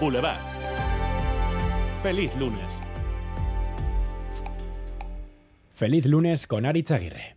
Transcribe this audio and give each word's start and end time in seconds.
Boulevard. 0.00 0.40
Feliz 2.02 2.36
lunes. 2.36 2.82
Feliz 5.72 6.06
lunes 6.06 6.46
con 6.46 6.66
Aritz 6.66 6.90
Aguirre. 6.90 7.35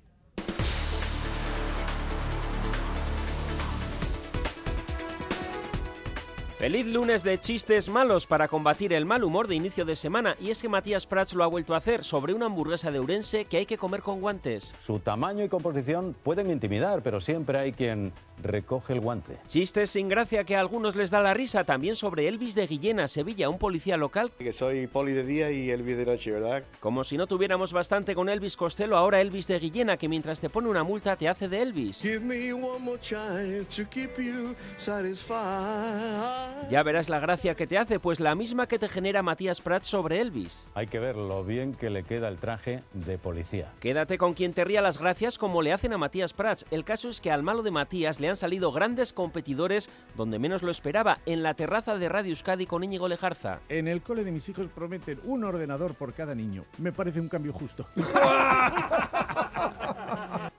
Feliz 6.60 6.88
lunes 6.88 7.24
de 7.24 7.40
chistes 7.40 7.88
malos 7.88 8.28
para 8.28 8.50
combatir 8.50 8.92
el 8.92 9.06
mal 9.06 9.24
humor 9.24 9.48
de 9.48 9.56
inicio 9.56 9.86
de 9.86 9.96
semana. 9.96 10.36
Y 10.42 10.50
es 10.50 10.62
que 10.62 10.68
Matías 10.68 11.06
Prats 11.06 11.34
lo 11.34 11.46
ha 11.46 11.48
vuelto 11.48 11.74
a 11.74 11.78
hacer 11.78 12.04
sobre 12.04 12.34
una 12.34 12.48
hamburguesa 12.48 12.92
de 12.92 13.00
Urense 13.00 13.46
que 13.46 13.56
hay 13.56 13.66
que 13.66 13.78
comer 13.78 14.02
con 14.02 14.20
guantes. 14.20 14.76
Su 14.86 15.00
tamaño 15.00 15.46
y 15.46 15.48
composición 15.48 16.18
pueden 16.22 16.52
intimidar, 16.52 17.02
pero 17.02 17.22
siempre 17.22 17.60
hay 17.60 17.72
quien 17.72 18.12
recoge 18.44 18.92
el 18.92 19.00
guante. 19.00 19.38
Chistes 19.48 19.92
sin 19.92 20.10
gracia 20.10 20.44
que 20.44 20.58
a 20.58 20.60
algunos 20.60 20.98
les 20.98 21.12
da 21.12 21.22
la 21.22 21.34
risa. 21.34 21.64
También 21.64 21.96
sobre 21.96 22.28
Elvis 22.28 22.56
de 22.56 22.68
Guillena, 22.68 23.08
Sevilla, 23.08 23.48
un 23.48 23.58
policía 23.58 23.96
local. 23.96 24.30
Que 24.38 24.52
soy 24.52 24.86
poli 24.88 25.14
de 25.14 25.24
día 25.24 25.52
y 25.52 25.70
Elvis 25.70 25.96
de 25.96 26.06
noche, 26.08 26.32
¿verdad? 26.32 26.66
Como 26.82 27.06
si 27.06 27.16
no 27.16 27.26
tuviéramos 27.26 27.72
bastante 27.72 28.14
con 28.14 28.28
Elvis 28.28 28.58
Costello, 28.58 28.98
ahora 28.98 29.22
Elvis 29.22 29.48
de 29.48 29.60
Guillena, 29.60 29.96
que 29.96 30.10
mientras 30.10 30.42
te 30.42 30.50
pone 30.50 30.68
una 30.68 30.84
multa 30.84 31.16
te 31.16 31.30
hace 31.30 31.48
de 31.48 31.62
Elvis. 31.62 32.02
Give 32.02 32.20
me 32.20 32.52
one 32.52 32.84
more 32.84 33.00
chance 33.00 33.82
to 33.82 33.90
keep 33.90 34.18
you 34.18 34.54
satisfied. 34.76 36.49
Ya 36.70 36.84
verás 36.84 37.10
la 37.10 37.20
gracia 37.20 37.56
que 37.56 37.68
te 37.68 37.78
hace, 37.78 38.00
pues 38.00 38.20
la 38.20 38.36
misma 38.36 38.68
que 38.68 38.78
te 38.78 38.88
genera 38.88 39.24
Matías 39.24 39.62
Prats 39.62 39.88
sobre 39.88 40.22
Elvis. 40.22 40.68
Hay 40.76 40.88
que 40.88 41.00
ver 41.00 41.16
lo 41.16 41.44
bien 41.44 41.74
que 41.74 41.90
le 41.90 42.04
queda 42.04 42.28
el 42.28 42.38
traje 42.38 42.84
de 42.94 43.18
policía. 43.18 43.72
Quédate 43.80 44.18
con 44.18 44.34
quien 44.34 44.54
te 44.54 44.64
ría 44.64 44.82
las 44.82 45.00
gracias 45.00 45.38
como 45.38 45.62
le 45.62 45.74
hacen 45.74 45.94
a 45.94 45.98
Matías 45.98 46.34
Prats. 46.34 46.66
El 46.70 46.84
caso 46.84 47.10
es 47.10 47.22
que 47.22 47.32
al 47.32 47.44
malo 47.44 47.64
de 47.64 47.72
Matías 47.72 48.20
le 48.20 48.30
han 48.30 48.36
salido 48.36 48.72
grandes 48.72 49.14
competidores 49.14 49.90
donde 50.16 50.40
menos 50.40 50.64
lo 50.64 50.72
esperaba, 50.72 51.20
en 51.26 51.44
la 51.44 51.54
terraza 51.54 51.98
de 51.98 52.10
Radio 52.10 52.32
Euskadi 52.32 52.66
con 52.66 52.84
Íñigo 52.84 53.08
Lejarza. 53.08 53.60
En 53.70 53.88
el 53.88 54.02
cole 54.02 54.24
de 54.24 54.32
mis 54.32 54.48
hijos 54.50 54.68
prometen 54.74 55.20
un 55.24 55.44
ordenador 55.44 55.96
por 55.96 56.14
cada 56.14 56.36
niño. 56.36 56.66
Me 56.78 56.92
parece 56.92 57.20
un 57.20 57.30
cambio 57.30 57.54
justo. 57.54 57.88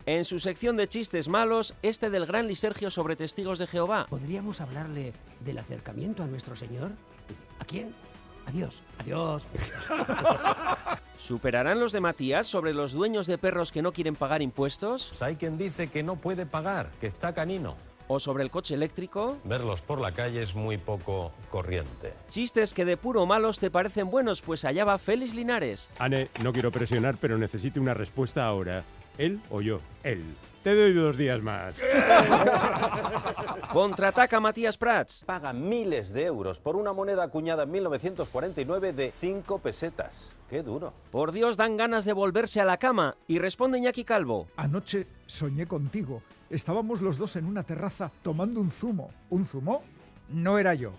En 0.06 0.24
su 0.24 0.40
sección 0.40 0.76
de 0.76 0.88
chistes 0.88 1.28
malos, 1.28 1.74
este 1.82 2.08
del 2.10 2.26
gran 2.26 2.48
Lisergio 2.48 2.90
sobre 2.90 3.16
testigos 3.16 3.58
de 3.58 3.66
Jehová. 3.66 4.06
¿Podríamos 4.08 4.60
hablarle 4.60 5.12
del 5.40 5.58
acercamiento 5.58 6.22
a 6.22 6.26
nuestro 6.26 6.56
Señor? 6.56 6.90
¿A 7.58 7.64
quién? 7.64 7.94
Adiós, 8.46 8.82
adiós. 8.98 9.42
¿Superarán 11.18 11.78
los 11.78 11.92
de 11.92 12.00
Matías 12.00 12.46
sobre 12.46 12.72
los 12.72 12.92
dueños 12.92 13.26
de 13.26 13.36
perros 13.36 13.70
que 13.70 13.82
no 13.82 13.92
quieren 13.92 14.16
pagar 14.16 14.40
impuestos? 14.40 15.08
Pues 15.10 15.22
hay 15.22 15.36
quien 15.36 15.58
dice 15.58 15.88
que 15.88 16.02
no 16.02 16.16
puede 16.16 16.46
pagar, 16.46 16.90
que 17.00 17.06
está 17.06 17.34
canino. 17.34 17.76
¿O 18.08 18.18
sobre 18.18 18.42
el 18.42 18.50
coche 18.50 18.74
eléctrico? 18.74 19.38
Verlos 19.44 19.82
por 19.82 20.00
la 20.00 20.10
calle 20.10 20.42
es 20.42 20.56
muy 20.56 20.78
poco 20.78 21.30
corriente. 21.48 22.12
Chistes 22.28 22.74
que 22.74 22.84
de 22.84 22.96
puro 22.96 23.24
malos 23.24 23.60
te 23.60 23.70
parecen 23.70 24.10
buenos, 24.10 24.42
pues 24.42 24.64
allá 24.64 24.84
va 24.84 24.98
Félix 24.98 25.32
Linares. 25.34 25.90
Anne, 25.98 26.28
no 26.42 26.52
quiero 26.52 26.72
presionar, 26.72 27.18
pero 27.20 27.38
necesito 27.38 27.80
una 27.80 27.94
respuesta 27.94 28.44
ahora. 28.44 28.82
¿Él 29.20 29.38
o 29.50 29.60
yo? 29.60 29.80
Él. 30.02 30.24
Te 30.64 30.74
doy 30.74 30.94
dos 30.94 31.14
días 31.18 31.42
más. 31.42 31.76
Contraataca 33.72 34.40
Matías 34.40 34.78
Prats. 34.78 35.24
Paga 35.26 35.52
miles 35.52 36.10
de 36.10 36.24
euros 36.24 36.58
por 36.58 36.74
una 36.74 36.94
moneda 36.94 37.24
acuñada 37.24 37.64
en 37.64 37.70
1949 37.70 38.94
de 38.94 39.12
5 39.20 39.58
pesetas. 39.58 40.30
Qué 40.48 40.62
duro. 40.62 40.94
Por 41.10 41.32
Dios, 41.32 41.58
dan 41.58 41.76
ganas 41.76 42.06
de 42.06 42.14
volverse 42.14 42.62
a 42.62 42.64
la 42.64 42.78
cama. 42.78 43.14
Y 43.28 43.38
responde 43.38 43.76
Iñaki 43.76 44.04
Calvo. 44.04 44.48
Anoche 44.56 45.06
soñé 45.26 45.66
contigo. 45.66 46.22
Estábamos 46.48 47.02
los 47.02 47.18
dos 47.18 47.36
en 47.36 47.44
una 47.44 47.62
terraza 47.62 48.10
tomando 48.22 48.58
un 48.58 48.70
zumo. 48.70 49.10
¿Un 49.28 49.44
zumo? 49.44 49.82
No 50.30 50.58
era 50.58 50.72
yo. 50.72 50.92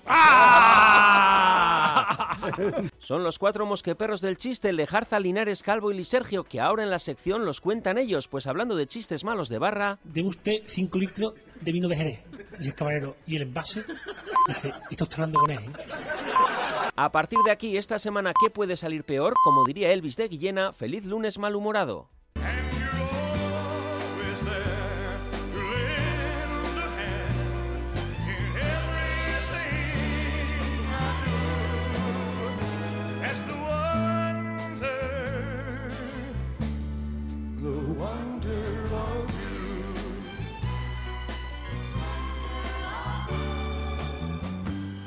Son 3.00 3.24
los 3.24 3.40
cuatro 3.40 3.66
mosqueperros 3.66 4.22
del 4.22 4.38
chiste, 4.38 4.74
Lejarza, 4.74 5.20
Linares, 5.20 5.64
Calvo 5.64 5.92
y 5.92 5.96
Lisergio, 5.96 6.44
que 6.44 6.60
ahora 6.60 6.84
en 6.84 6.90
la 6.90 7.00
sección 7.00 7.46
los 7.46 7.62
cuentan 7.62 7.98
ellos, 7.98 8.28
pues 8.28 8.48
hablando 8.48 8.76
de 8.76 8.88
chistes 8.88 9.24
malos 9.24 9.50
de 9.50 9.60
barra... 9.60 10.00
De 10.04 10.24
usted 10.24 10.64
5 10.68 10.98
litros 10.98 11.34
de 11.62 11.72
vino 11.72 11.88
de 11.88 11.96
Jerez. 11.96 12.20
Y 12.60 12.68
el 12.68 12.76
caballero, 12.76 13.16
¿y 13.26 13.36
el 13.36 13.44
envase? 13.44 13.84
Dice, 14.48 14.72
está 14.90 15.04
usted 15.04 15.16
hablando 15.16 15.40
con 15.40 15.52
él. 15.52 15.60
¿eh? 15.60 16.92
A 16.96 17.12
partir 17.12 17.40
de 17.46 17.52
aquí, 17.52 17.78
esta 17.78 18.00
semana, 18.00 18.34
¿qué 18.40 18.50
puede 18.50 18.78
salir 18.78 19.04
peor? 19.04 19.34
Como 19.44 19.66
diría 19.66 19.92
Elvis 19.92 20.18
de 20.18 20.28
Guillena, 20.28 20.74
feliz 20.74 21.06
lunes 21.06 21.38
malhumorado. 21.38 22.10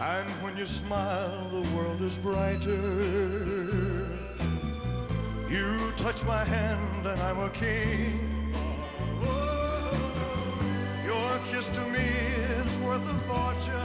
And 0.04 0.28
when 0.42 0.54
you 0.58 0.66
smile, 0.66 1.48
the 1.48 1.62
world 1.74 2.02
is 2.02 2.18
brighter. 2.18 4.06
You 5.48 5.92
touch 5.96 6.22
my 6.24 6.44
hand, 6.44 7.06
and 7.06 7.18
I'm 7.22 7.38
a 7.38 7.48
king. 7.48 8.20
Your 11.06 11.38
kiss 11.50 11.68
to 11.68 11.80
me 11.86 12.06
is 12.60 12.76
worth 12.80 13.08
a 13.08 13.14
fortune. 13.26 13.83